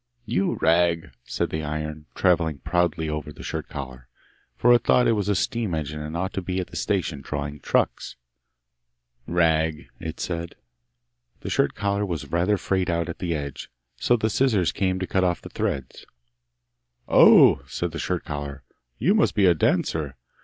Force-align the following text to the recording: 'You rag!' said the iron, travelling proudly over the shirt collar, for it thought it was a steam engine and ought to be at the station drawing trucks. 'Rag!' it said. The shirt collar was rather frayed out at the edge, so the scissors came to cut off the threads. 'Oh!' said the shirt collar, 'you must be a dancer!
'You 0.25 0.55
rag!' 0.55 1.11
said 1.25 1.51
the 1.51 1.61
iron, 1.61 2.07
travelling 2.15 2.57
proudly 2.57 3.07
over 3.07 3.31
the 3.31 3.43
shirt 3.43 3.69
collar, 3.69 4.07
for 4.57 4.73
it 4.73 4.83
thought 4.83 5.07
it 5.07 5.11
was 5.11 5.29
a 5.29 5.35
steam 5.35 5.75
engine 5.75 5.99
and 6.01 6.17
ought 6.17 6.33
to 6.33 6.41
be 6.41 6.59
at 6.59 6.69
the 6.71 6.75
station 6.75 7.21
drawing 7.21 7.59
trucks. 7.59 8.15
'Rag!' 9.27 9.89
it 9.99 10.19
said. 10.19 10.55
The 11.41 11.51
shirt 11.51 11.75
collar 11.75 12.03
was 12.03 12.31
rather 12.31 12.57
frayed 12.57 12.89
out 12.89 13.09
at 13.09 13.19
the 13.19 13.35
edge, 13.35 13.69
so 13.95 14.17
the 14.17 14.31
scissors 14.31 14.71
came 14.71 14.97
to 14.97 15.05
cut 15.05 15.23
off 15.23 15.39
the 15.39 15.49
threads. 15.49 16.07
'Oh!' 17.07 17.61
said 17.67 17.91
the 17.91 17.99
shirt 17.99 18.25
collar, 18.25 18.63
'you 18.97 19.13
must 19.13 19.35
be 19.35 19.45
a 19.45 19.53
dancer! 19.53 20.15